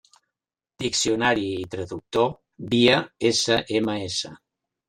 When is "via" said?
2.75-2.99